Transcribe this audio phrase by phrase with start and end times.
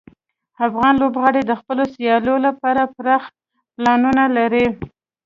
[0.67, 3.23] افغان لوبغاړي د خپلو سیالیو لپاره پراخ
[3.75, 4.65] پلانونه لري.